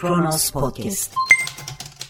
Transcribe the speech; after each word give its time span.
Kronos 0.00 0.50
Podcast. 0.50 1.14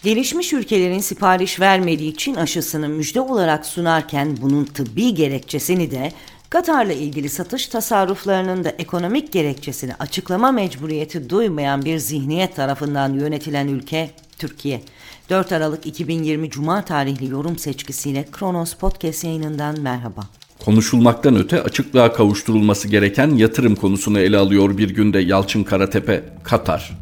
Gelişmiş 0.03 0.53
ülkelerin 0.53 0.99
sipariş 0.99 1.59
vermediği 1.59 2.11
için 2.11 2.35
aşısını 2.35 2.89
müjde 2.89 3.21
olarak 3.21 3.65
sunarken 3.65 4.37
bunun 4.41 4.65
tıbbi 4.65 5.13
gerekçesini 5.13 5.91
de 5.91 6.11
Katar'la 6.49 6.93
ilgili 6.93 7.29
satış 7.29 7.67
tasarruflarının 7.67 8.63
da 8.63 8.69
ekonomik 8.69 9.31
gerekçesini 9.31 9.95
açıklama 9.95 10.51
mecburiyeti 10.51 11.29
duymayan 11.29 11.85
bir 11.85 11.97
zihniyet 11.97 12.55
tarafından 12.55 13.13
yönetilen 13.13 13.67
ülke 13.67 14.11
Türkiye. 14.37 14.81
4 15.29 15.51
Aralık 15.51 15.85
2020 15.85 16.49
Cuma 16.49 16.85
tarihli 16.85 17.29
yorum 17.29 17.57
seçkisiyle 17.57 18.25
Kronos 18.31 18.73
Podcast 18.73 19.23
yayınından 19.23 19.79
merhaba. 19.79 20.21
Konuşulmaktan 20.65 21.35
öte 21.35 21.63
açıklığa 21.63 22.13
kavuşturulması 22.13 22.87
gereken 22.87 23.35
yatırım 23.35 23.75
konusunu 23.75 24.19
ele 24.19 24.37
alıyor 24.37 24.77
bir 24.77 24.89
günde 24.89 25.19
Yalçın 25.19 25.63
Karatepe, 25.63 26.23
Katar. 26.43 27.00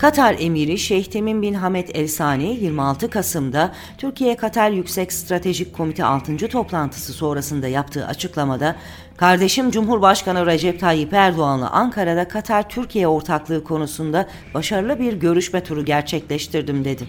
Katar 0.00 0.36
Emiri 0.38 0.78
Şeyh 0.78 1.04
Temim 1.04 1.42
bin 1.42 1.54
Hamed 1.54 1.88
El 1.94 2.08
Sani 2.08 2.58
26 2.60 3.10
Kasım'da 3.10 3.74
Türkiye-Katar 3.98 4.70
Yüksek 4.70 5.12
Stratejik 5.12 5.74
Komite 5.74 6.04
6. 6.04 6.36
toplantısı 6.48 7.12
sonrasında 7.12 7.68
yaptığı 7.68 8.06
açıklamada 8.06 8.76
Kardeşim 9.20 9.70
Cumhurbaşkanı 9.70 10.46
Recep 10.46 10.80
Tayyip 10.80 11.12
Erdoğan'la 11.12 11.70
Ankara'da 11.70 12.28
Katar-Türkiye 12.28 13.08
ortaklığı 13.08 13.64
konusunda 13.64 14.28
başarılı 14.54 14.98
bir 14.98 15.12
görüşme 15.12 15.62
turu 15.62 15.84
gerçekleştirdim 15.84 16.84
dedi. 16.84 17.08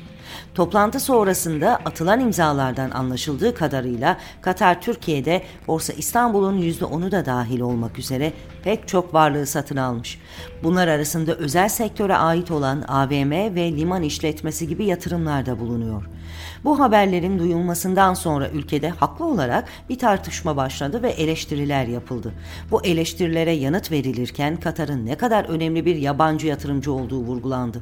Toplantı 0.55 0.99
sonrasında 0.99 1.75
atılan 1.75 2.19
imzalardan 2.19 2.91
anlaşıldığı 2.91 3.55
kadarıyla 3.55 4.17
Katar 4.41 4.81
Türkiye'de 4.81 5.43
Borsa 5.67 5.93
İstanbul'un 5.93 6.61
%10'u 6.61 7.11
da 7.11 7.25
dahil 7.25 7.59
olmak 7.59 7.99
üzere 7.99 8.33
pek 8.63 8.87
çok 8.87 9.13
varlığı 9.13 9.45
satın 9.45 9.77
almış. 9.77 10.19
Bunlar 10.63 10.87
arasında 10.87 11.35
özel 11.35 11.69
sektöre 11.69 12.15
ait 12.15 12.51
olan 12.51 12.81
AVM 12.87 13.55
ve 13.55 13.71
liman 13.71 14.03
işletmesi 14.03 14.67
gibi 14.67 14.85
yatırımlarda 14.85 15.59
bulunuyor. 15.59 16.03
Bu 16.63 16.79
haberlerin 16.79 17.39
duyulmasından 17.39 18.13
sonra 18.13 18.49
ülkede 18.49 18.89
haklı 18.89 19.25
olarak 19.25 19.65
bir 19.89 19.97
tartışma 19.97 20.57
başladı 20.57 21.03
ve 21.03 21.09
eleştiriler 21.09 21.85
yapıldı. 21.85 22.33
Bu 22.71 22.85
eleştirilere 22.85 23.51
yanıt 23.51 23.91
verilirken 23.91 24.55
Katar'ın 24.55 25.05
ne 25.05 25.15
kadar 25.15 25.45
önemli 25.45 25.85
bir 25.85 25.95
yabancı 25.95 26.47
yatırımcı 26.47 26.91
olduğu 26.91 27.19
vurgulandı. 27.19 27.81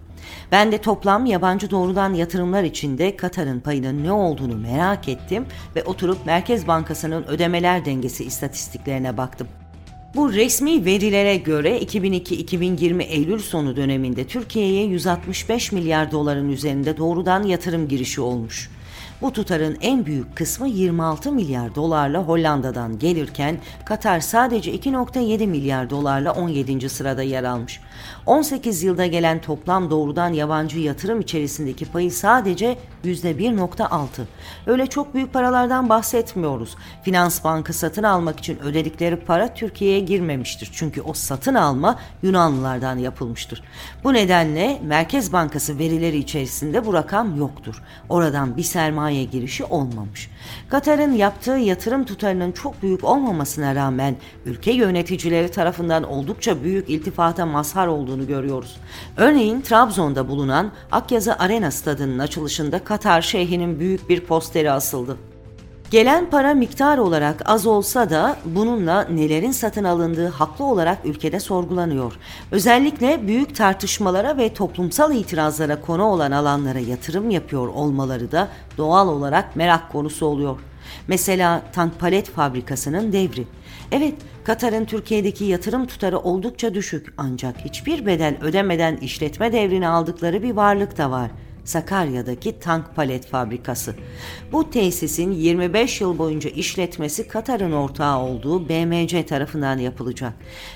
Ben 0.51 0.71
de 0.71 0.77
toplam 0.77 1.25
yabancı 1.25 1.71
doğrudan 1.71 2.13
yatırımlar 2.13 2.63
içinde 2.63 3.17
Katar'ın 3.17 3.59
payının 3.59 4.03
ne 4.03 4.11
olduğunu 4.11 4.55
merak 4.55 5.07
ettim 5.07 5.45
ve 5.75 5.83
oturup 5.83 6.25
Merkez 6.25 6.67
Bankası'nın 6.67 7.23
ödemeler 7.23 7.85
dengesi 7.85 8.23
istatistiklerine 8.23 9.17
baktım. 9.17 9.47
Bu 10.15 10.33
resmi 10.33 10.85
verilere 10.85 11.37
göre 11.37 11.79
2002-2020 11.79 13.03
Eylül 13.03 13.39
sonu 13.39 13.75
döneminde 13.75 14.27
Türkiye'ye 14.27 14.85
165 14.85 15.71
milyar 15.71 16.11
doların 16.11 16.49
üzerinde 16.49 16.97
doğrudan 16.97 17.43
yatırım 17.43 17.87
girişi 17.87 18.21
olmuş. 18.21 18.69
Bu 19.21 19.33
tutarın 19.33 19.77
en 19.81 20.05
büyük 20.05 20.35
kısmı 20.35 20.67
26 20.67 21.31
milyar 21.31 21.75
dolarla 21.75 22.19
Hollanda'dan 22.19 22.99
gelirken 22.99 23.57
Katar 23.85 24.19
sadece 24.19 24.75
2.7 24.75 25.47
milyar 25.47 25.89
dolarla 25.89 26.31
17. 26.31 26.89
sırada 26.89 27.23
yer 27.23 27.43
almış. 27.43 27.81
18 28.25 28.83
yılda 28.83 29.05
gelen 29.05 29.41
toplam 29.41 29.89
doğrudan 29.89 30.33
yabancı 30.33 30.79
yatırım 30.79 31.21
içerisindeki 31.21 31.85
payı 31.85 32.11
sadece 32.11 32.77
%1.6. 33.03 34.07
Öyle 34.67 34.87
çok 34.87 35.13
büyük 35.13 35.33
paralardan 35.33 35.89
bahsetmiyoruz. 35.89 36.75
Finans 37.03 37.43
Bankı 37.43 37.73
satın 37.73 38.03
almak 38.03 38.39
için 38.39 38.59
ödedikleri 38.59 39.15
para 39.15 39.53
Türkiye'ye 39.53 39.99
girmemiştir. 39.99 40.69
Çünkü 40.73 41.01
o 41.01 41.13
satın 41.13 41.55
alma 41.55 41.99
Yunanlılardan 42.23 42.97
yapılmıştır. 42.97 43.63
Bu 44.03 44.13
nedenle 44.13 44.79
Merkez 44.83 45.33
Bankası 45.33 45.79
verileri 45.79 46.17
içerisinde 46.17 46.85
bu 46.85 46.93
rakam 46.93 47.37
yoktur. 47.37 47.83
Oradan 48.09 48.57
bir 48.57 48.63
sermaye 48.63 49.08
girişi 49.11 49.63
olmamış. 49.63 50.29
Katar'ın 50.69 51.11
yaptığı 51.11 51.51
yatırım 51.51 52.05
tutarının 52.05 52.51
çok 52.51 52.83
büyük 52.83 53.03
olmamasına 53.03 53.75
rağmen 53.75 54.15
ülke 54.45 54.71
yöneticileri 54.71 55.51
tarafından 55.51 56.03
oldukça 56.03 56.63
büyük 56.63 56.89
iltifata 56.89 57.45
mazhar 57.45 57.87
olduğunu 57.87 58.27
görüyoruz. 58.27 58.77
Örneğin 59.17 59.61
Trabzon'da 59.61 60.27
bulunan 60.27 60.71
Akyazı 60.91 61.39
Arena 61.39 61.71
stadının 61.71 62.19
açılışında 62.19 62.83
Katar 62.83 63.21
şeyhinin 63.21 63.79
büyük 63.79 64.09
bir 64.09 64.19
posteri 64.21 64.71
asıldı. 64.71 65.17
Gelen 65.91 66.29
para 66.29 66.53
miktar 66.53 66.97
olarak 66.97 67.41
az 67.45 67.65
olsa 67.65 68.09
da 68.09 68.37
bununla 68.45 69.03
nelerin 69.03 69.51
satın 69.51 69.83
alındığı 69.83 70.27
haklı 70.27 70.65
olarak 70.65 71.05
ülkede 71.05 71.39
sorgulanıyor. 71.39 72.13
Özellikle 72.51 73.27
büyük 73.27 73.55
tartışmalara 73.55 74.37
ve 74.37 74.53
toplumsal 74.53 75.15
itirazlara 75.15 75.81
konu 75.81 76.03
olan 76.03 76.31
alanlara 76.31 76.79
yatırım 76.79 77.29
yapıyor 77.29 77.67
olmaları 77.67 78.31
da 78.31 78.47
doğal 78.77 79.07
olarak 79.07 79.55
merak 79.55 79.91
konusu 79.91 80.25
oluyor. 80.25 80.59
Mesela 81.07 81.61
tank 81.73 81.99
palet 81.99 82.29
fabrikasının 82.29 83.13
devri. 83.13 83.47
Evet, 83.91 84.15
Katar'ın 84.43 84.85
Türkiye'deki 84.85 85.45
yatırım 85.45 85.85
tutarı 85.87 86.19
oldukça 86.19 86.73
düşük 86.73 87.13
ancak 87.17 87.57
hiçbir 87.57 88.05
bedel 88.05 88.37
ödemeden 88.41 88.95
işletme 88.97 89.53
devrini 89.53 89.87
aldıkları 89.87 90.43
bir 90.43 90.51
varlık 90.51 90.97
da 90.97 91.11
var. 91.11 91.31
Sakarya'daki 91.69 92.59
tank 92.59 92.95
palet 92.95 93.27
fabrikası. 93.27 93.95
Bu 94.51 94.69
tesisin 94.69 95.31
25 95.31 96.01
yıl 96.01 96.17
boyunca 96.17 96.49
işletmesi 96.49 97.27
Katar'ın 97.27 97.71
ortağı 97.71 98.19
olduğu 98.19 98.69
BMC 98.69 99.25
tarafından 99.25 99.77
yapılacak. 99.77 100.33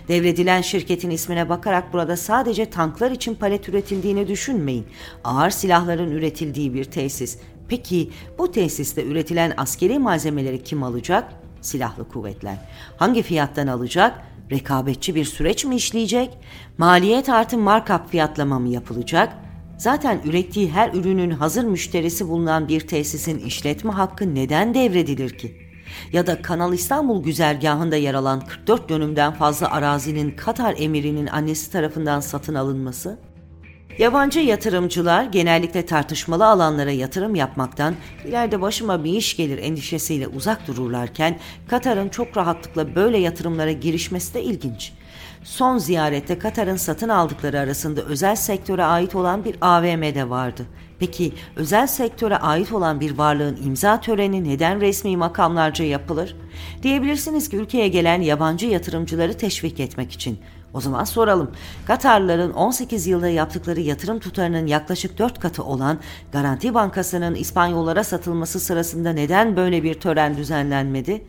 Devredilen 0.08 0.62
şirketin 0.62 1.10
ismine 1.10 1.50
bakarak 1.50 1.94
burada 1.94 2.18
sadece 2.18 2.70
tanklar 2.70 3.12
için 3.12 3.36
palet 3.36 3.70
üretildiğini 3.70 4.28
düşünmeyin. 4.28 4.86
Ağır 5.24 5.50
silahların 5.50 6.12
üretildiği 6.12 6.74
bir 6.74 6.84
tesis. 6.84 7.38
Peki 7.68 8.10
bu 8.38 8.52
tesiste 8.52 9.04
üretilen 9.04 9.54
askeri 9.58 10.00
malzemeleri 10.00 10.64
kim 10.64 10.84
alacak? 10.84 11.34
Silahlı 11.62 12.10
kuvvetler. 12.10 12.58
Hangi 12.98 13.24
fiyattan 13.24 13.68
alacak? 13.68 14.20
Rekabetçi 14.52 15.16
bir 15.16 15.26
süreç 15.26 15.66
mi 15.66 15.76
işleyecek? 15.76 16.38
Maliyet 16.78 17.30
artı 17.30 17.58
markup 17.58 18.10
fiyatlama 18.10 18.60
mı 18.60 18.70
yapılacak? 18.70 19.43
Zaten 19.84 20.22
ürettiği 20.26 20.72
her 20.72 20.94
ürünün 20.94 21.32
hazır 21.32 21.64
müşterisi 21.64 22.30
bulunan 22.30 22.68
bir 22.68 22.88
tesisin 22.88 23.40
işletme 23.40 23.92
hakkı 23.92 24.36
neden 24.36 24.74
devredilir 24.74 25.38
ki? 25.38 25.58
Ya 26.14 26.28
da 26.28 26.42
Kanal 26.42 26.74
İstanbul 26.74 27.24
güzergahında 27.24 27.96
yer 27.96 28.14
alan 28.14 28.46
44 28.46 28.90
dönümden 28.90 29.34
fazla 29.34 29.72
arazinin 29.72 30.32
Katar 30.32 30.76
emirinin 30.78 31.28
annesi 31.28 31.72
tarafından 31.72 32.20
satın 32.20 32.56
alınması? 32.56 33.20
Yabancı 33.98 34.40
yatırımcılar 34.40 35.24
genellikle 35.24 35.86
tartışmalı 35.86 36.48
alanlara 36.48 36.92
yatırım 36.92 37.36
yapmaktan 37.36 37.96
ileride 38.26 38.62
başıma 38.62 39.04
bir 39.04 39.14
iş 39.14 39.38
gelir 39.38 39.58
endişesiyle 39.58 40.28
uzak 40.28 40.68
dururlarken 40.68 41.40
Katar'ın 41.68 42.10
çok 42.10 42.38
rahatlıkla 42.38 42.96
böyle 42.96 43.18
yatırımlara 43.18 43.72
girişmesi 43.72 44.34
de 44.34 44.44
ilginç. 44.44 44.92
Son 45.44 45.78
ziyarette 45.78 46.40
Katar'ın 46.40 46.76
satın 46.76 47.10
aldıkları 47.10 47.60
arasında 47.60 48.02
özel 48.02 48.36
sektöre 48.36 48.84
ait 48.84 49.16
olan 49.16 49.46
bir 49.46 49.56
AVM 49.62 50.16
de 50.16 50.30
vardı. 50.30 50.66
Peki 51.00 51.34
özel 51.56 51.88
sektöre 51.88 52.38
ait 52.38 52.72
olan 52.72 53.00
bir 53.00 53.18
varlığın 53.18 53.60
imza 53.66 54.02
töreni 54.02 54.50
neden 54.50 54.82
resmi 54.82 55.18
makamlarca 55.18 55.86
yapılır? 55.86 56.36
Diyebilirsiniz 56.84 57.50
ki 57.50 57.58
ülkeye 57.58 57.88
gelen 57.88 58.22
yabancı 58.22 58.68
yatırımcıları 58.68 59.38
teşvik 59.38 59.80
etmek 59.80 60.12
için. 60.12 60.40
O 60.74 60.82
zaman 60.82 61.04
soralım. 61.04 61.52
Katarlıların 61.86 62.54
18 62.54 63.08
yılda 63.08 63.30
yaptıkları 63.30 63.80
yatırım 63.80 64.20
tutarının 64.20 64.68
yaklaşık 64.68 65.18
4 65.18 65.40
katı 65.40 65.64
olan 65.64 66.00
Garanti 66.32 66.74
Bankası'nın 66.74 67.36
İspanyollara 67.36 68.04
satılması 68.04 68.60
sırasında 68.60 69.14
neden 69.14 69.56
böyle 69.56 69.84
bir 69.84 69.94
tören 69.94 70.38
düzenlenmedi? 70.38 71.24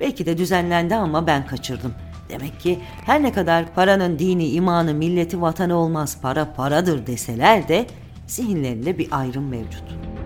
Belki 0.00 0.26
de 0.26 0.38
düzenlendi 0.38 0.94
ama 0.94 1.26
ben 1.26 1.46
kaçırdım. 1.46 1.94
Demek 2.28 2.60
ki 2.60 2.78
her 3.06 3.22
ne 3.22 3.32
kadar 3.32 3.74
paranın 3.74 4.18
dini, 4.18 4.48
imanı, 4.48 4.94
milleti, 4.94 5.42
vatanı 5.42 5.76
olmaz, 5.76 6.18
para 6.22 6.54
paradır 6.54 7.06
deseler 7.06 7.68
de 7.68 7.86
zihinlerinde 8.26 8.98
bir 8.98 9.08
ayrım 9.10 9.48
mevcut. 9.48 10.17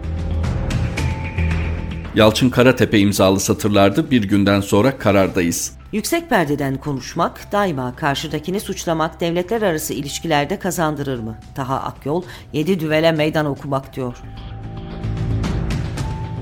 Yalçın 2.14 2.50
Karatepe 2.50 2.98
imzalı 2.98 3.40
satırlardı 3.40 4.10
bir 4.10 4.22
günden 4.22 4.60
sonra 4.60 4.98
karardayız. 4.98 5.72
Yüksek 5.92 6.30
perdeden 6.30 6.76
konuşmak, 6.76 7.52
daima 7.52 7.96
karşıdakini 7.96 8.60
suçlamak 8.60 9.20
devletler 9.20 9.62
arası 9.62 9.94
ilişkilerde 9.94 10.58
kazandırır 10.58 11.18
mı? 11.18 11.38
Taha 11.54 11.80
Akyol, 11.80 12.22
yedi 12.52 12.80
düvele 12.80 13.12
meydan 13.12 13.46
okumak 13.46 13.96
diyor. 13.96 14.16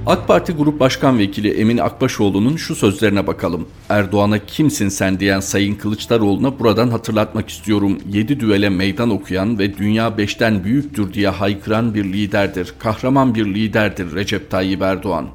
AK 0.07 0.29
Parti 0.29 0.53
Grup 0.53 0.81
Başkan 0.81 1.19
Vekili 1.19 1.51
Emin 1.51 1.79
Akbaşoğlu'nun 1.79 2.57
şu 2.57 2.75
sözlerine 2.75 3.27
bakalım. 3.27 3.69
Erdoğan'a 3.89 4.39
kimsin 4.39 4.89
sen 4.89 5.21
diyen 5.21 5.41
Sayın 5.41 5.75
Kılıçdaroğlu'na 5.75 6.59
buradan 6.59 6.89
hatırlatmak 6.89 7.49
istiyorum. 7.49 7.99
Yedi 8.09 8.41
düvele 8.41 8.69
meydan 8.69 9.11
okuyan 9.11 9.59
ve 9.59 9.79
dünya 9.79 10.19
beşten 10.19 10.65
büyüktür 10.65 11.13
diye 11.13 11.29
haykıran 11.29 11.95
bir 11.95 12.05
liderdir. 12.05 12.75
Kahraman 12.79 13.35
bir 13.35 13.47
liderdir 13.47 14.15
Recep 14.15 14.51
Tayyip 14.51 14.83
Erdoğan. 14.83 15.29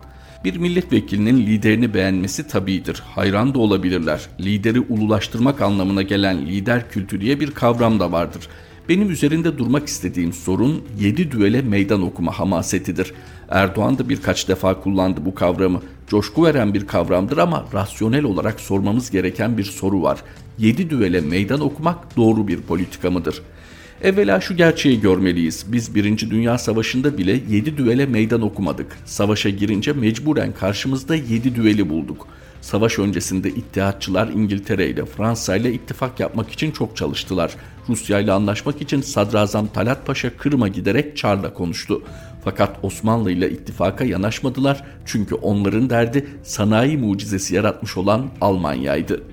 Bir 0.43 0.57
milletvekilinin 0.57 1.37
liderini 1.37 1.93
beğenmesi 1.93 2.47
tabidir. 2.47 3.03
Hayran 3.15 3.53
da 3.53 3.59
olabilirler. 3.59 4.29
Lideri 4.39 4.79
ululaştırmak 4.79 5.61
anlamına 5.61 6.01
gelen 6.01 6.45
lider 6.45 6.89
kültü 6.89 7.21
diye 7.21 7.39
bir 7.39 7.51
kavram 7.51 7.99
da 7.99 8.11
vardır. 8.11 8.47
Benim 8.89 9.09
üzerinde 9.09 9.57
durmak 9.57 9.87
istediğim 9.87 10.33
sorun 10.33 10.83
7 10.99 11.31
düele 11.31 11.61
meydan 11.61 12.01
okuma 12.01 12.39
hamasetidir. 12.39 13.13
Erdoğan 13.49 13.97
da 13.97 14.09
birkaç 14.09 14.47
defa 14.47 14.81
kullandı 14.81 15.25
bu 15.25 15.35
kavramı. 15.35 15.81
Coşku 16.07 16.45
veren 16.45 16.73
bir 16.73 16.87
kavramdır 16.87 17.37
ama 17.37 17.65
rasyonel 17.73 18.23
olarak 18.23 18.59
sormamız 18.59 19.11
gereken 19.11 19.57
bir 19.57 19.63
soru 19.63 20.01
var. 20.01 20.23
7 20.57 20.89
düele 20.89 21.21
meydan 21.21 21.59
okumak 21.59 22.17
doğru 22.17 22.47
bir 22.47 22.61
politika 22.61 23.11
mıdır?'' 23.11 23.54
Evvela 24.01 24.41
şu 24.41 24.57
gerçeği 24.57 25.01
görmeliyiz. 25.01 25.65
Biz 25.67 25.95
Birinci 25.95 26.31
Dünya 26.31 26.57
Savaşı'nda 26.57 27.17
bile 27.17 27.39
7 27.49 27.77
düele 27.77 28.05
meydan 28.05 28.41
okumadık. 28.41 28.97
Savaşa 29.05 29.49
girince 29.49 29.93
mecburen 29.93 30.53
karşımızda 30.53 31.15
7 31.15 31.55
düeli 31.55 31.89
bulduk. 31.89 32.27
Savaş 32.61 32.99
öncesinde 32.99 33.49
İttihatçılar 33.49 34.27
İngiltere 34.27 34.89
ile 34.89 35.05
Fransa 35.05 35.55
ile 35.55 35.73
ittifak 35.73 36.19
yapmak 36.19 36.49
için 36.49 36.71
çok 36.71 36.97
çalıştılar. 36.97 37.55
Rusya 37.89 38.19
ile 38.19 38.31
anlaşmak 38.31 38.81
için 38.81 39.01
Sadrazam 39.01 39.67
Talat 39.67 40.05
Paşa 40.05 40.37
Kırım'a 40.37 40.67
giderek 40.67 41.17
Çar'la 41.17 41.53
konuştu. 41.53 42.01
Fakat 42.43 42.77
Osmanlı 42.83 43.31
ile 43.31 43.51
ittifaka 43.51 44.05
yanaşmadılar 44.05 44.83
çünkü 45.05 45.35
onların 45.35 45.89
derdi 45.89 46.27
sanayi 46.43 46.97
mucizesi 46.97 47.55
yaratmış 47.55 47.97
olan 47.97 48.29
Almanya'ydı. 48.41 49.23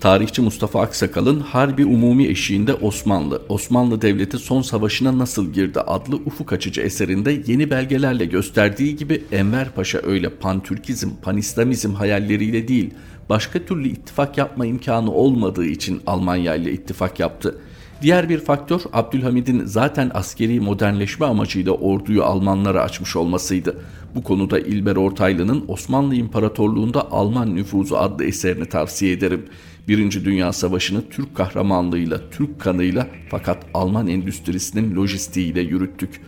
Tarihçi 0.00 0.42
Mustafa 0.42 0.80
Aksakal'ın 0.80 1.40
Harbi 1.40 1.84
Umumi 1.84 2.26
Eşiğinde 2.26 2.74
Osmanlı, 2.74 3.42
Osmanlı 3.48 4.02
Devleti 4.02 4.38
Son 4.38 4.62
Savaşına 4.62 5.18
Nasıl 5.18 5.52
Girdi 5.52 5.80
adlı 5.80 6.16
ufuk 6.16 6.52
açıcı 6.52 6.80
eserinde 6.80 7.42
yeni 7.46 7.70
belgelerle 7.70 8.24
gösterdiği 8.24 8.96
gibi 8.96 9.24
Enver 9.32 9.70
Paşa 9.74 10.00
öyle 10.02 10.30
pantürkizm, 10.30 11.10
panislamizm 11.22 11.94
hayalleriyle 11.94 12.68
değil, 12.68 12.90
başka 13.28 13.58
türlü 13.58 13.88
ittifak 13.88 14.38
yapma 14.38 14.66
imkanı 14.66 15.12
olmadığı 15.12 15.66
için 15.66 16.00
Almanya 16.06 16.54
ile 16.54 16.72
ittifak 16.72 17.20
yaptı. 17.20 17.58
Diğer 18.02 18.28
bir 18.28 18.38
faktör 18.38 18.80
Abdülhamid'in 18.92 19.64
zaten 19.64 20.10
askeri 20.14 20.60
modernleşme 20.60 21.26
amacıyla 21.26 21.72
orduyu 21.72 22.24
Almanlara 22.24 22.82
açmış 22.82 23.16
olmasıydı. 23.16 23.76
Bu 24.14 24.22
konuda 24.22 24.58
İlber 24.58 24.96
Ortaylı'nın 24.96 25.64
Osmanlı 25.68 26.14
İmparatorluğu'nda 26.14 27.10
Alman 27.10 27.56
nüfuzu 27.56 27.96
adlı 27.96 28.24
eserini 28.24 28.66
tavsiye 28.66 29.12
ederim. 29.12 29.46
Birinci 29.88 30.24
Dünya 30.24 30.52
Savaşı'nı 30.52 31.08
Türk 31.10 31.34
kahramanlığıyla, 31.34 32.20
Türk 32.30 32.60
kanıyla 32.60 33.06
fakat 33.30 33.66
Alman 33.74 34.06
endüstrisinin 34.06 34.94
lojistiğiyle 34.94 35.60
yürüttük. 35.60 36.20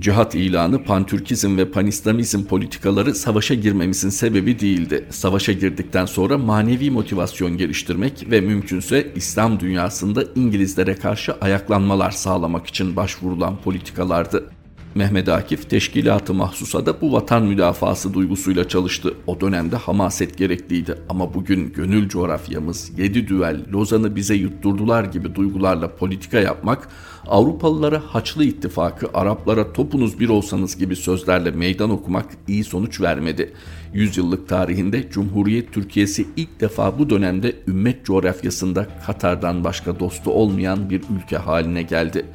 Cihat 0.00 0.34
ilanı, 0.34 0.84
pantürkizm 0.84 1.56
ve 1.56 1.70
panislamizm 1.70 2.44
politikaları 2.44 3.14
savaşa 3.14 3.54
girmemizin 3.54 4.10
sebebi 4.10 4.60
değildi. 4.60 5.04
Savaşa 5.10 5.52
girdikten 5.52 6.06
sonra 6.06 6.38
manevi 6.38 6.90
motivasyon 6.90 7.56
geliştirmek 7.56 8.30
ve 8.30 8.40
mümkünse 8.40 9.12
İslam 9.16 9.60
dünyasında 9.60 10.24
İngilizlere 10.34 10.94
karşı 10.94 11.32
ayaklanmalar 11.32 12.10
sağlamak 12.10 12.66
için 12.66 12.96
başvurulan 12.96 13.56
politikalardı. 13.56 14.55
Mehmet 14.96 15.28
Akif 15.28 15.70
teşkilatı 15.70 16.34
mahsusa 16.34 16.86
da 16.86 17.00
bu 17.00 17.12
vatan 17.12 17.44
müdafası 17.44 18.14
duygusuyla 18.14 18.68
çalıştı. 18.68 19.14
O 19.26 19.40
dönemde 19.40 19.76
hamaset 19.76 20.38
gerekliydi 20.38 20.94
ama 21.08 21.34
bugün 21.34 21.72
gönül 21.72 22.08
coğrafyamız, 22.08 22.98
yedi 22.98 23.28
düvel, 23.28 23.60
Lozan'ı 23.72 24.16
bize 24.16 24.34
yutturdular 24.34 25.04
gibi 25.04 25.34
duygularla 25.34 25.96
politika 25.96 26.38
yapmak, 26.38 26.88
Avrupalılara 27.26 28.02
Haçlı 28.06 28.44
ittifakı, 28.44 29.08
Araplara 29.14 29.72
topunuz 29.72 30.20
bir 30.20 30.28
olsanız 30.28 30.78
gibi 30.78 30.96
sözlerle 30.96 31.50
meydan 31.50 31.90
okumak 31.90 32.26
iyi 32.48 32.64
sonuç 32.64 33.00
vermedi. 33.00 33.52
Yüzyıllık 33.94 34.48
tarihinde 34.48 35.10
Cumhuriyet 35.10 35.72
Türkiye'si 35.72 36.26
ilk 36.36 36.60
defa 36.60 36.98
bu 36.98 37.10
dönemde 37.10 37.56
ümmet 37.68 38.04
coğrafyasında 38.04 38.86
Katar'dan 39.06 39.64
başka 39.64 40.00
dostu 40.00 40.30
olmayan 40.30 40.90
bir 40.90 41.02
ülke 41.16 41.36
haline 41.36 41.82
geldi.'' 41.82 42.26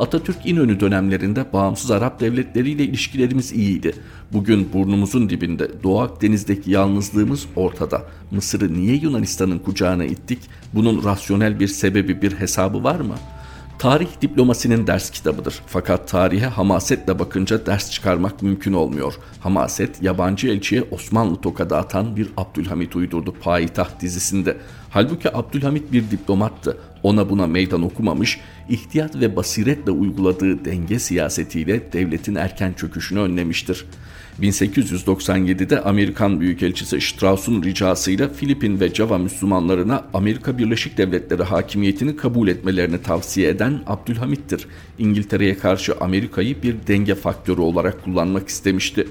Atatürk 0.00 0.46
İnönü 0.46 0.80
dönemlerinde 0.80 1.52
bağımsız 1.52 1.90
Arap 1.90 2.20
devletleriyle 2.20 2.84
ilişkilerimiz 2.84 3.52
iyiydi. 3.52 3.94
Bugün 4.32 4.72
burnumuzun 4.72 5.28
dibinde 5.28 5.70
Doğu 5.82 6.00
Akdeniz'deki 6.00 6.70
yalnızlığımız 6.70 7.46
ortada. 7.56 8.02
Mısır'ı 8.30 8.74
niye 8.74 8.96
Yunanistan'ın 8.96 9.58
kucağına 9.58 10.04
ittik? 10.04 10.38
Bunun 10.74 11.04
rasyonel 11.04 11.60
bir 11.60 11.68
sebebi, 11.68 12.22
bir 12.22 12.32
hesabı 12.32 12.84
var 12.84 13.00
mı?'' 13.00 13.39
Tarih 13.80 14.08
diplomasinin 14.22 14.86
ders 14.86 15.10
kitabıdır. 15.10 15.62
Fakat 15.66 16.08
tarihe 16.08 16.46
hamasetle 16.46 17.18
bakınca 17.18 17.66
ders 17.66 17.90
çıkarmak 17.90 18.42
mümkün 18.42 18.72
olmuyor. 18.72 19.14
Hamaset 19.40 20.02
yabancı 20.02 20.48
elçiye 20.48 20.82
Osmanlı 20.90 21.40
tokadı 21.40 21.76
atan 21.76 22.16
bir 22.16 22.28
Abdülhamit 22.36 22.96
uydurdu 22.96 23.34
Payitaht 23.40 24.00
dizisinde. 24.00 24.56
Halbuki 24.90 25.36
Abdülhamit 25.36 25.92
bir 25.92 26.10
diplomattı. 26.10 26.78
Ona 27.02 27.30
buna 27.30 27.46
meydan 27.46 27.82
okumamış, 27.82 28.40
ihtiyat 28.68 29.16
ve 29.16 29.36
basiretle 29.36 29.90
uyguladığı 29.90 30.64
denge 30.64 30.98
siyasetiyle 30.98 31.92
devletin 31.92 32.34
erken 32.34 32.72
çöküşünü 32.72 33.20
önlemiştir. 33.20 33.86
1897'de 34.42 35.80
Amerikan 35.80 36.40
Büyükelçisi 36.40 37.00
Strauss'un 37.00 37.62
ricasıyla 37.62 38.28
Filipin 38.28 38.80
ve 38.80 38.94
Java 38.94 39.18
Müslümanlarına 39.18 40.04
Amerika 40.14 40.58
Birleşik 40.58 40.98
Devletleri 40.98 41.42
hakimiyetini 41.42 42.16
kabul 42.16 42.48
etmelerini 42.48 43.02
tavsiye 43.02 43.48
eden 43.48 43.80
Abdülhamit'tir. 43.86 44.66
İngiltere'ye 44.98 45.58
karşı 45.58 45.94
Amerika'yı 46.00 46.62
bir 46.62 46.76
denge 46.86 47.14
faktörü 47.14 47.60
olarak 47.60 48.04
kullanmak 48.04 48.48
istemişti. 48.48 49.06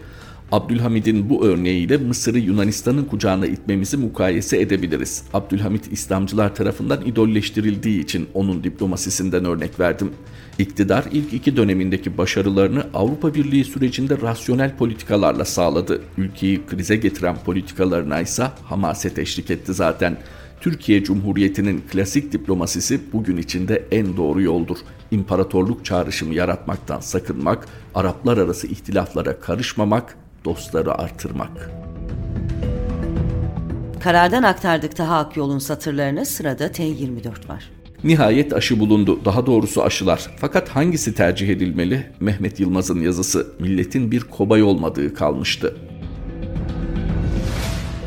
Abdülhamid'in 0.52 1.30
bu 1.30 1.46
örneğiyle 1.46 1.98
Mısır'ı 1.98 2.40
Yunanistan'ın 2.40 3.06
kucağına 3.06 3.46
itmemizi 3.46 3.98
mukayese 3.98 4.62
edebiliriz. 4.62 5.24
Abdülhamid 5.34 5.84
İslamcılar 5.92 6.56
tarafından 6.56 7.06
idolleştirildiği 7.06 8.04
için 8.04 8.28
onun 8.34 8.64
diplomasisinden 8.64 9.46
örnek 9.46 9.80
verdim. 9.80 10.12
İktidar 10.60 11.06
ilk 11.12 11.34
iki 11.34 11.58
dönemindeki 11.58 12.18
başarılarını 12.18 12.86
Avrupa 12.94 13.34
Birliği 13.34 13.66
sürecinde 13.66 14.22
rasyonel 14.22 14.78
politikalarla 14.78 15.46
sağladı. 15.46 16.02
Ülkeyi 16.18 16.66
krize 16.66 16.96
getiren 16.96 17.36
politikalarına 17.46 18.22
ise 18.22 18.44
hamaset 18.64 19.20
eşlik 19.20 19.52
etti 19.52 19.74
zaten. 19.74 20.18
Türkiye 20.62 21.04
Cumhuriyeti'nin 21.04 21.84
klasik 21.92 22.34
diplomasisi 22.34 23.00
bugün 23.14 23.38
içinde 23.38 23.86
en 23.92 24.18
doğru 24.18 24.42
yoldur. 24.42 24.78
İmparatorluk 25.12 25.86
çağrışımı 25.86 26.34
yaratmaktan 26.34 27.00
sakınmak, 27.00 27.68
Araplar 27.96 28.38
arası 28.38 28.68
ihtilaflara 28.68 29.40
karışmamak, 29.40 30.18
dostları 30.46 30.94
artırmak. 30.94 31.72
Karardan 34.00 34.44
aktardık 34.44 34.96
Taha 34.96 35.18
Akyol'un 35.18 35.60
satırlarını 35.60 36.26
sırada 36.26 36.68
T24 36.68 37.50
var. 37.50 37.70
Nihayet 38.04 38.54
aşı 38.54 38.80
bulundu. 38.80 39.26
Daha 39.26 39.46
doğrusu 39.46 39.84
aşılar. 39.84 40.32
Fakat 40.38 40.70
hangisi 40.70 41.16
tercih 41.16 41.50
edilmeli? 41.50 42.12
Mehmet 42.20 42.60
Yılmaz'ın 42.60 43.02
yazısı. 43.02 43.48
Milletin 43.60 44.12
bir 44.12 44.20
kobay 44.20 44.64
olmadığı 44.64 45.14
kalmıştı. 45.14 45.76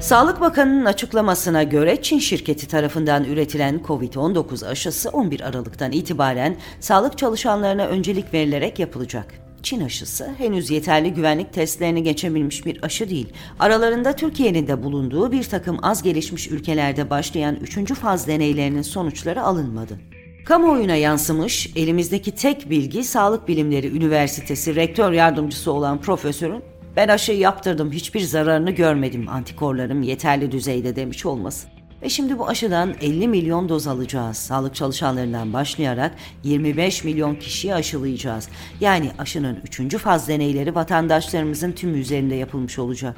Sağlık 0.00 0.40
Bakanı'nın 0.40 0.84
açıklamasına 0.84 1.62
göre 1.62 2.02
Çin 2.02 2.18
şirketi 2.18 2.68
tarafından 2.68 3.24
üretilen 3.24 3.80
COVID-19 3.86 4.66
aşısı 4.66 5.10
11 5.10 5.40
Aralık'tan 5.40 5.92
itibaren 5.92 6.56
sağlık 6.80 7.18
çalışanlarına 7.18 7.86
öncelik 7.86 8.34
verilerek 8.34 8.78
yapılacak. 8.78 9.41
Çin 9.62 9.80
aşısı 9.80 10.30
henüz 10.38 10.70
yeterli 10.70 11.14
güvenlik 11.14 11.52
testlerini 11.52 12.02
geçebilmiş 12.02 12.66
bir 12.66 12.84
aşı 12.84 13.10
değil. 13.10 13.32
Aralarında 13.58 14.16
Türkiye'nin 14.16 14.66
de 14.66 14.82
bulunduğu 14.82 15.32
bir 15.32 15.44
takım 15.44 15.78
az 15.82 16.02
gelişmiş 16.02 16.48
ülkelerde 16.48 17.10
başlayan 17.10 17.56
3. 17.56 17.94
faz 17.94 18.26
deneylerinin 18.26 18.82
sonuçları 18.82 19.42
alınmadı. 19.42 19.98
Kamuoyuna 20.44 20.96
yansımış 20.96 21.72
elimizdeki 21.76 22.34
tek 22.34 22.70
bilgi 22.70 23.04
Sağlık 23.04 23.48
Bilimleri 23.48 23.96
Üniversitesi 23.96 24.74
rektör 24.74 25.12
yardımcısı 25.12 25.72
olan 25.72 26.00
profesörün 26.00 26.62
ben 26.96 27.08
aşı 27.08 27.32
yaptırdım 27.32 27.92
hiçbir 27.92 28.20
zararını 28.20 28.70
görmedim 28.70 29.28
antikorlarım 29.28 30.02
yeterli 30.02 30.52
düzeyde 30.52 30.96
demiş 30.96 31.26
olması. 31.26 31.68
Ve 32.02 32.08
şimdi 32.08 32.38
bu 32.38 32.48
aşıdan 32.48 32.94
50 33.00 33.28
milyon 33.28 33.68
doz 33.68 33.86
alacağız. 33.86 34.36
Sağlık 34.36 34.74
çalışanlarından 34.74 35.52
başlayarak 35.52 36.14
25 36.44 37.04
milyon 37.04 37.34
kişiyi 37.34 37.74
aşılayacağız. 37.74 38.48
Yani 38.80 39.10
aşının 39.18 39.58
3. 39.80 39.96
faz 39.96 40.28
deneyleri 40.28 40.74
vatandaşlarımızın 40.74 41.72
tüm 41.72 41.94
üzerinde 41.94 42.34
yapılmış 42.34 42.78
olacak. 42.78 43.16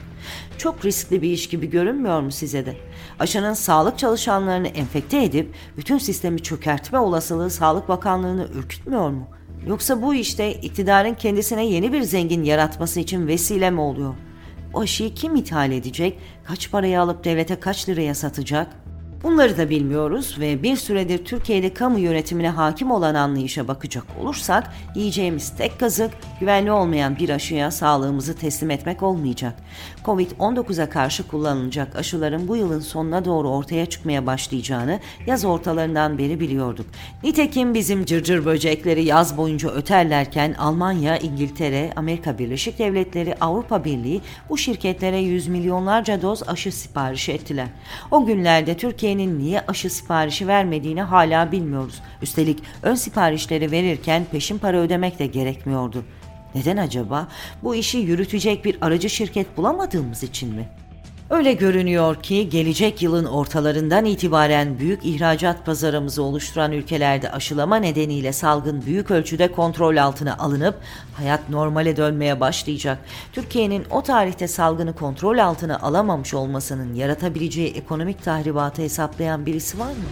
Çok 0.58 0.84
riskli 0.84 1.22
bir 1.22 1.30
iş 1.30 1.48
gibi 1.48 1.70
görünmüyor 1.70 2.20
mu 2.20 2.32
size 2.32 2.66
de? 2.66 2.76
Aşının 3.18 3.54
sağlık 3.54 3.98
çalışanlarını 3.98 4.68
enfekte 4.68 5.24
edip 5.24 5.54
bütün 5.76 5.98
sistemi 5.98 6.42
çökertme 6.42 6.98
olasılığı 6.98 7.50
Sağlık 7.50 7.88
Bakanlığı'nı 7.88 8.48
ürkütmüyor 8.54 9.10
mu? 9.10 9.28
Yoksa 9.66 10.02
bu 10.02 10.14
işte 10.14 10.54
iktidarın 10.54 11.14
kendisine 11.14 11.66
yeni 11.66 11.92
bir 11.92 12.02
zengin 12.02 12.44
yaratması 12.44 13.00
için 13.00 13.26
vesile 13.26 13.70
mi 13.70 13.80
oluyor? 13.80 14.14
O 14.74 14.80
aşıyı 14.80 15.14
kim 15.14 15.36
ithal 15.36 15.72
edecek? 15.72 16.18
Kaç 16.44 16.70
paraya 16.70 17.02
alıp 17.02 17.24
devlete 17.24 17.60
kaç 17.60 17.88
liraya 17.88 18.14
satacak? 18.14 18.83
Bunları 19.24 19.58
da 19.58 19.70
bilmiyoruz 19.70 20.36
ve 20.40 20.62
bir 20.62 20.76
süredir 20.76 21.24
Türkiye'de 21.24 21.74
kamu 21.74 21.98
yönetimine 21.98 22.48
hakim 22.48 22.90
olan 22.90 23.14
anlayışa 23.14 23.68
bakacak 23.68 24.04
olursak 24.20 24.72
yiyeceğimiz 24.94 25.56
tek 25.56 25.80
kazık 25.80 26.10
güvenli 26.40 26.72
olmayan 26.72 27.16
bir 27.16 27.28
aşıya 27.28 27.70
sağlığımızı 27.70 28.36
teslim 28.36 28.70
etmek 28.70 29.02
olmayacak. 29.02 29.54
Covid-19'a 30.04 30.90
karşı 30.90 31.28
kullanılacak 31.28 31.96
aşıların 31.96 32.48
bu 32.48 32.56
yılın 32.56 32.80
sonuna 32.80 33.24
doğru 33.24 33.50
ortaya 33.50 33.86
çıkmaya 33.86 34.26
başlayacağını 34.26 35.00
yaz 35.26 35.44
ortalarından 35.44 36.18
beri 36.18 36.40
biliyorduk. 36.40 36.86
Nitekim 37.22 37.74
bizim 37.74 38.04
cırcır 38.04 38.44
böcekleri 38.44 39.04
yaz 39.04 39.36
boyunca 39.36 39.68
öterlerken 39.70 40.52
Almanya, 40.52 41.16
İngiltere, 41.18 41.92
Amerika 41.96 42.38
Birleşik 42.38 42.78
Devletleri, 42.78 43.34
Avrupa 43.40 43.84
Birliği 43.84 44.20
bu 44.50 44.58
şirketlere 44.58 45.18
yüz 45.18 45.48
milyonlarca 45.48 46.22
doz 46.22 46.48
aşı 46.48 46.72
sipariş 46.72 47.28
ettiler. 47.28 47.68
O 48.10 48.26
günlerde 48.26 48.76
Türkiye'nin 49.14 49.38
niye 49.38 49.60
aşı 49.68 49.90
siparişi 49.90 50.48
vermediğini 50.48 51.02
hala 51.02 51.52
bilmiyoruz. 51.52 52.02
Üstelik 52.22 52.62
ön 52.82 52.94
siparişleri 52.94 53.70
verirken 53.70 54.24
peşin 54.32 54.58
para 54.58 54.76
ödemek 54.76 55.18
de 55.18 55.26
gerekmiyordu. 55.26 56.04
Neden 56.54 56.76
acaba? 56.76 57.28
Bu 57.62 57.74
işi 57.74 57.98
yürütecek 57.98 58.64
bir 58.64 58.76
aracı 58.80 59.10
şirket 59.10 59.56
bulamadığımız 59.56 60.22
için 60.22 60.54
mi? 60.54 60.68
Öyle 61.30 61.52
görünüyor 61.52 62.22
ki 62.22 62.48
gelecek 62.48 63.02
yılın 63.02 63.24
ortalarından 63.24 64.04
itibaren 64.04 64.78
büyük 64.78 65.04
ihracat 65.04 65.66
pazarımızı 65.66 66.22
oluşturan 66.22 66.72
ülkelerde 66.72 67.30
aşılama 67.30 67.76
nedeniyle 67.76 68.32
salgın 68.32 68.82
büyük 68.86 69.10
ölçüde 69.10 69.52
kontrol 69.52 69.96
altına 69.96 70.36
alınıp 70.36 70.74
hayat 71.14 71.48
normale 71.50 71.96
dönmeye 71.96 72.40
başlayacak. 72.40 72.98
Türkiye'nin 73.32 73.84
o 73.90 74.02
tarihte 74.02 74.48
salgını 74.48 74.94
kontrol 74.94 75.38
altına 75.38 75.78
alamamış 75.80 76.34
olmasının 76.34 76.94
yaratabileceği 76.94 77.68
ekonomik 77.68 78.24
tahribatı 78.24 78.82
hesaplayan 78.82 79.46
birisi 79.46 79.78
var 79.78 79.90
mı? 79.90 80.04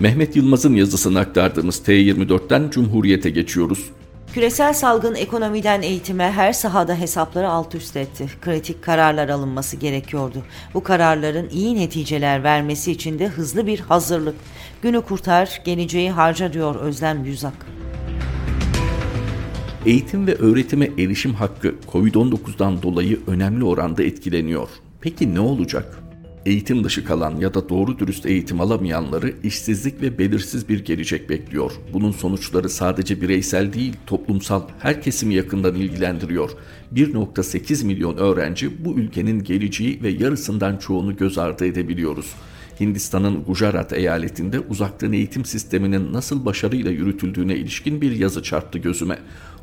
Mehmet 0.00 0.36
Yılmaz'ın 0.36 0.74
yazısını 0.74 1.18
aktardığımız 1.18 1.76
T24'ten 1.76 2.70
Cumhuriyet'e 2.70 3.30
geçiyoruz. 3.30 3.90
Küresel 4.36 4.74
salgın 4.74 5.14
ekonomiden 5.14 5.82
eğitime 5.82 6.32
her 6.32 6.52
sahada 6.52 6.94
hesapları 6.94 7.48
alt 7.48 7.74
üst 7.74 7.96
etti. 7.96 8.26
Kritik 8.40 8.82
kararlar 8.82 9.28
alınması 9.28 9.76
gerekiyordu. 9.76 10.42
Bu 10.74 10.82
kararların 10.82 11.48
iyi 11.48 11.76
neticeler 11.76 12.44
vermesi 12.44 12.92
için 12.92 13.18
de 13.18 13.26
hızlı 13.26 13.66
bir 13.66 13.80
hazırlık. 13.80 14.34
Günü 14.82 15.00
kurtar, 15.00 15.60
geleceği 15.64 16.10
harca 16.10 16.52
diyor 16.52 16.74
Özlem 16.74 17.24
Yüzak. 17.24 17.66
Eğitim 19.86 20.26
ve 20.26 20.34
öğretime 20.34 20.90
erişim 20.98 21.34
hakkı 21.34 21.74
COVID-19'dan 21.92 22.82
dolayı 22.82 23.20
önemli 23.26 23.64
oranda 23.64 24.02
etkileniyor. 24.02 24.68
Peki 25.00 25.34
ne 25.34 25.40
olacak? 25.40 25.98
Eğitim 26.46 26.84
dışı 26.84 27.04
kalan 27.04 27.36
ya 27.36 27.54
da 27.54 27.68
doğru 27.68 27.98
dürüst 27.98 28.26
eğitim 28.26 28.60
alamayanları 28.60 29.34
işsizlik 29.42 30.02
ve 30.02 30.18
belirsiz 30.18 30.68
bir 30.68 30.84
gelecek 30.84 31.30
bekliyor. 31.30 31.72
Bunun 31.92 32.10
sonuçları 32.10 32.68
sadece 32.68 33.20
bireysel 33.20 33.72
değil, 33.72 33.96
toplumsal 34.06 34.62
her 34.78 35.02
kesimi 35.02 35.34
yakından 35.34 35.74
ilgilendiriyor. 35.74 36.50
1.8 36.94 37.84
milyon 37.84 38.16
öğrenci 38.16 38.84
bu 38.84 38.94
ülkenin 38.94 39.44
geleceği 39.44 40.02
ve 40.02 40.08
yarısından 40.08 40.76
çoğunu 40.76 41.16
göz 41.16 41.38
ardı 41.38 41.66
edebiliyoruz. 41.66 42.32
Hindistan'ın 42.80 43.44
Gujarat 43.44 43.92
eyaletinde 43.92 44.60
uzaktan 44.60 45.12
eğitim 45.12 45.44
sisteminin 45.44 46.12
nasıl 46.12 46.44
başarıyla 46.44 46.90
yürütüldüğüne 46.90 47.56
ilişkin 47.56 48.00
bir 48.00 48.12
yazı 48.12 48.42
çarptı 48.42 48.78
gözüme. 48.78 49.18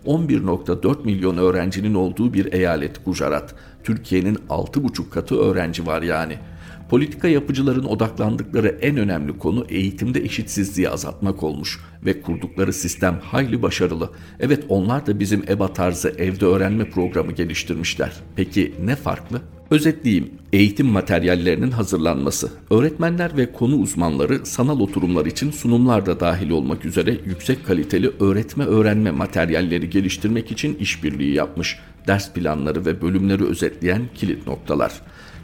11.4 0.05 1.05
milyon 1.05 1.37
öğrencinin 1.37 1.93
olduğu 1.93 2.33
bir 2.33 2.53
eyalet 2.53 3.05
Gujarat. 3.05 3.55
Türkiye'nin 3.83 4.35
6,5 4.49 5.09
katı 5.09 5.39
öğrenci 5.39 5.85
var 5.85 6.01
yani. 6.01 6.37
Politika 6.93 7.27
yapıcıların 7.27 7.83
odaklandıkları 7.83 8.67
en 8.67 8.97
önemli 8.97 9.37
konu 9.37 9.65
eğitimde 9.69 10.19
eşitsizliği 10.19 10.89
azaltmak 10.89 11.43
olmuş 11.43 11.79
ve 12.05 12.21
kurdukları 12.21 12.73
sistem 12.73 13.19
hayli 13.23 13.61
başarılı. 13.61 14.09
Evet 14.39 14.63
onlar 14.69 15.07
da 15.07 15.19
bizim 15.19 15.43
EBA 15.49 15.73
tarzı 15.73 16.09
evde 16.09 16.45
öğrenme 16.45 16.89
programı 16.89 17.31
geliştirmişler. 17.31 18.13
Peki 18.35 18.73
ne 18.85 18.95
farklı? 18.95 19.41
Özetleyeyim, 19.71 20.31
eğitim 20.53 20.87
materyallerinin 20.87 21.71
hazırlanması. 21.71 22.51
Öğretmenler 22.71 23.37
ve 23.37 23.51
konu 23.51 23.75
uzmanları 23.75 24.45
sanal 24.45 24.79
oturumlar 24.79 25.25
için 25.25 25.51
sunumlar 25.51 26.05
da 26.05 26.19
dahil 26.19 26.49
olmak 26.49 26.85
üzere 26.85 27.17
yüksek 27.25 27.65
kaliteli 27.65 28.11
öğretme 28.19 28.65
öğrenme 28.65 29.11
materyalleri 29.11 29.89
geliştirmek 29.89 30.51
için 30.51 30.75
işbirliği 30.75 31.33
yapmış. 31.33 31.79
Ders 32.07 32.33
planları 32.33 32.85
ve 32.85 33.01
bölümleri 33.01 33.45
özetleyen 33.45 34.01
kilit 34.15 34.47
noktalar. 34.47 34.91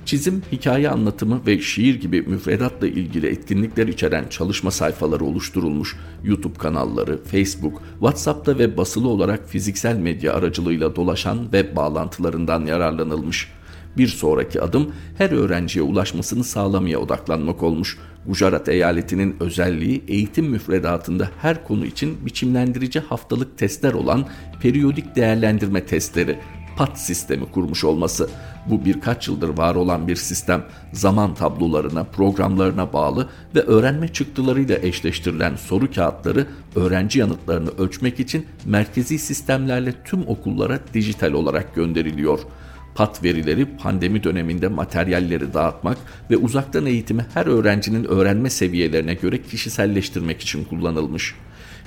Çizim, 0.09 0.41
hikaye 0.51 0.89
anlatımı 0.89 1.41
ve 1.47 1.61
şiir 1.61 1.95
gibi 1.95 2.21
müfredatla 2.21 2.87
ilgili 2.87 3.27
etkinlikler 3.27 3.87
içeren 3.87 4.25
çalışma 4.29 4.71
sayfaları 4.71 5.25
oluşturulmuş. 5.25 5.95
YouTube 6.23 6.57
kanalları, 6.57 7.23
Facebook, 7.23 7.81
WhatsApp'ta 7.99 8.59
ve 8.59 8.77
basılı 8.77 9.07
olarak 9.07 9.49
fiziksel 9.49 9.97
medya 9.97 10.33
aracılığıyla 10.33 10.95
dolaşan 10.95 11.43
web 11.43 11.75
bağlantılarından 11.75 12.65
yararlanılmış. 12.65 13.51
Bir 13.97 14.07
sonraki 14.07 14.61
adım 14.61 14.91
her 15.17 15.31
öğrenciye 15.31 15.83
ulaşmasını 15.83 16.43
sağlamaya 16.43 16.99
odaklanmak 16.99 17.63
olmuş. 17.63 17.97
Gujarat 18.27 18.69
eyaletinin 18.69 19.35
özelliği 19.39 20.03
eğitim 20.07 20.45
müfredatında 20.45 21.29
her 21.41 21.63
konu 21.67 21.85
için 21.85 22.25
biçimlendirici 22.25 22.99
haftalık 22.99 23.57
testler 23.57 23.93
olan 23.93 24.25
periyodik 24.61 25.15
değerlendirme 25.15 25.85
testleri 25.85 26.39
PAT 26.79 26.99
sistemi 26.99 27.45
kurmuş 27.45 27.83
olması. 27.83 28.29
Bu 28.65 28.85
birkaç 28.85 29.27
yıldır 29.27 29.57
var 29.57 29.75
olan 29.75 30.07
bir 30.07 30.15
sistem 30.15 30.63
zaman 30.93 31.35
tablolarına, 31.35 32.03
programlarına 32.03 32.93
bağlı 32.93 33.29
ve 33.55 33.61
öğrenme 33.61 34.07
çıktılarıyla 34.07 34.77
eşleştirilen 34.77 35.55
soru 35.55 35.91
kağıtları 35.91 36.47
öğrenci 36.75 37.19
yanıtlarını 37.19 37.69
ölçmek 37.77 38.19
için 38.19 38.45
merkezi 38.65 39.19
sistemlerle 39.19 39.93
tüm 40.05 40.27
okullara 40.27 40.79
dijital 40.93 41.33
olarak 41.33 41.75
gönderiliyor. 41.75 42.39
PAT 42.99 43.23
verileri 43.23 43.65
pandemi 43.65 44.23
döneminde 44.23 44.67
materyalleri 44.67 45.53
dağıtmak 45.53 45.97
ve 46.31 46.37
uzaktan 46.37 46.85
eğitimi 46.85 47.25
her 47.33 47.45
öğrencinin 47.45 48.03
öğrenme 48.03 48.49
seviyelerine 48.49 49.13
göre 49.13 49.41
kişiselleştirmek 49.41 50.41
için 50.41 50.63
kullanılmış. 50.63 51.35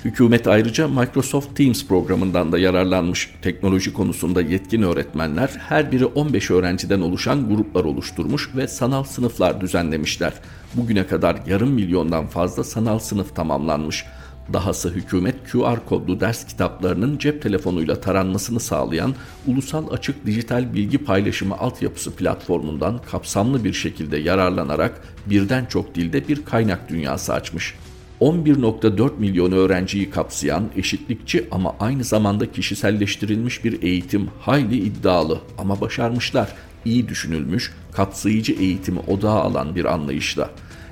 Hükümet 0.05 0.47
ayrıca 0.47 0.87
Microsoft 0.87 1.55
Teams 1.55 1.85
programından 1.87 2.51
da 2.51 2.59
yararlanmış. 2.59 3.31
Teknoloji 3.41 3.93
konusunda 3.93 4.41
yetkin 4.41 4.81
öğretmenler 4.81 5.49
her 5.69 5.91
biri 5.91 6.05
15 6.05 6.51
öğrenciden 6.51 7.01
oluşan 7.01 7.49
gruplar 7.49 7.83
oluşturmuş 7.83 8.49
ve 8.55 8.67
sanal 8.67 9.03
sınıflar 9.03 9.61
düzenlemişler. 9.61 10.33
Bugüne 10.75 11.07
kadar 11.07 11.37
yarım 11.47 11.71
milyondan 11.71 12.27
fazla 12.27 12.63
sanal 12.63 12.99
sınıf 12.99 13.35
tamamlanmış. 13.35 14.05
Dahası 14.53 14.89
hükümet 14.89 15.35
QR 15.51 15.85
kodlu 15.89 16.19
ders 16.19 16.45
kitaplarının 16.45 17.17
cep 17.17 17.41
telefonuyla 17.41 18.01
taranmasını 18.01 18.59
sağlayan 18.59 19.15
Ulusal 19.47 19.91
Açık 19.91 20.25
Dijital 20.25 20.73
Bilgi 20.73 20.97
Paylaşımı 20.97 21.57
Altyapısı 21.57 22.15
platformundan 22.15 23.01
kapsamlı 23.11 23.63
bir 23.63 23.73
şekilde 23.73 24.17
yararlanarak 24.17 25.01
birden 25.25 25.65
çok 25.65 25.95
dilde 25.95 26.27
bir 26.27 26.45
kaynak 26.45 26.89
dünyası 26.89 27.33
açmış. 27.33 27.75
11.4 28.21 29.11
milyon 29.17 29.51
öğrenciyi 29.51 30.09
kapsayan 30.09 30.69
eşitlikçi 30.77 31.47
ama 31.51 31.75
aynı 31.79 32.03
zamanda 32.03 32.51
kişiselleştirilmiş 32.51 33.63
bir 33.63 33.81
eğitim 33.81 34.29
hayli 34.39 34.77
iddialı 34.77 35.39
ama 35.57 35.81
başarmışlar. 35.81 36.53
İyi 36.85 37.09
düşünülmüş, 37.09 37.73
kapsayıcı 37.91 38.53
eğitimi 38.53 38.99
odağa 38.99 39.41
alan 39.41 39.75
bir 39.75 39.85
anlayışla. 39.85 40.49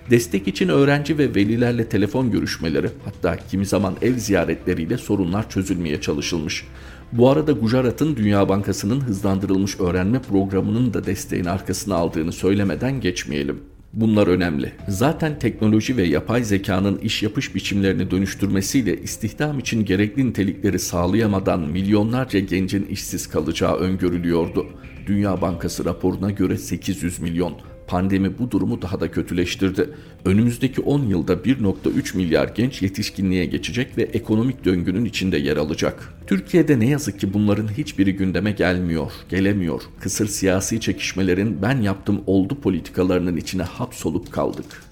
Destek 0.09 0.47
için 0.47 0.69
öğrenci 0.69 1.17
ve 1.17 1.35
velilerle 1.35 1.89
telefon 1.89 2.31
görüşmeleri 2.31 2.89
hatta 3.05 3.37
kimi 3.51 3.65
zaman 3.65 3.95
ev 4.01 4.17
ziyaretleriyle 4.17 4.97
sorunlar 4.97 5.49
çözülmeye 5.49 6.01
çalışılmış. 6.01 6.63
Bu 7.11 7.29
arada 7.29 7.51
Gujarat'ın 7.51 8.15
Dünya 8.15 8.49
Bankası'nın 8.49 9.01
hızlandırılmış 9.01 9.79
öğrenme 9.79 10.21
programının 10.21 10.93
da 10.93 11.05
desteğin 11.05 11.45
arkasına 11.45 11.95
aldığını 11.95 12.31
söylemeden 12.31 13.01
geçmeyelim. 13.01 13.59
Bunlar 13.93 14.27
önemli. 14.27 14.71
Zaten 14.87 15.39
teknoloji 15.39 15.97
ve 15.97 16.03
yapay 16.03 16.43
zekanın 16.43 16.97
iş 16.97 17.23
yapış 17.23 17.55
biçimlerini 17.55 18.11
dönüştürmesiyle 18.11 19.01
istihdam 19.01 19.59
için 19.59 19.85
gerekli 19.85 20.25
nitelikleri 20.25 20.79
sağlayamadan 20.79 21.59
milyonlarca 21.59 22.39
gencin 22.39 22.85
işsiz 22.85 23.27
kalacağı 23.27 23.75
öngörülüyordu. 23.75 24.67
Dünya 25.07 25.41
Bankası 25.41 25.85
raporuna 25.85 26.31
göre 26.31 26.57
800 26.57 27.19
milyon. 27.19 27.53
Pandemi 27.87 28.39
bu 28.39 28.51
durumu 28.51 28.81
daha 28.81 28.99
da 28.99 29.11
kötüleştirdi. 29.11 29.89
Önümüzdeki 30.25 30.81
10 30.81 31.05
yılda 31.05 31.33
1.3 31.33 32.17
milyar 32.17 32.47
genç 32.47 32.81
yetişkinliğe 32.81 33.45
geçecek 33.45 33.97
ve 33.97 34.03
ekonomik 34.03 34.65
döngünün 34.65 35.05
içinde 35.05 35.37
yer 35.37 35.57
alacak. 35.57 36.13
Türkiye'de 36.27 36.79
ne 36.79 36.87
yazık 36.87 37.19
ki 37.19 37.33
bunların 37.33 37.67
hiçbiri 37.67 38.15
gündeme 38.15 38.51
gelmiyor, 38.51 39.11
gelemiyor. 39.29 39.81
Kısır 39.99 40.27
siyasi 40.27 40.79
çekişmelerin 40.79 41.61
ben 41.61 41.81
yaptım 41.81 42.21
oldu 42.27 42.61
politikalarının 42.61 43.37
içine 43.37 43.63
hapsolup 43.63 44.31
kaldık. 44.31 44.83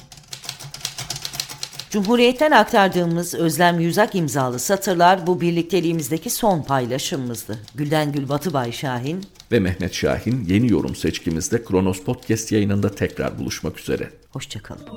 Cumhuriyet'ten 1.90 2.52
aktardığımız 2.52 3.36
Özlem 3.36 3.80
Yüzak 3.80 4.16
imzalı 4.16 4.60
satırlar 4.60 5.28
bu 5.28 5.42
birlikteliğimizdeki 5.42 6.30
son 6.30 6.62
paylaşımımızdı. 6.62 7.60
Gülden 7.76 8.12
Gül 8.12 8.30
Batıbay 8.30 8.72
Şahin, 8.72 9.24
ve 9.52 9.60
Mehmet 9.60 9.94
Şahin 9.94 10.46
yeni 10.48 10.72
yorum 10.72 10.96
seçkimizde 10.96 11.64
Kronos 11.64 12.04
Podcast 12.04 12.52
yayınında 12.52 12.96
tekrar 12.96 13.40
buluşmak 13.40 13.80
üzere. 13.80 14.10
Hoşçakalın. 14.30 14.88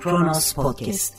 Kronos 0.00 0.52
Podcast 0.52 1.14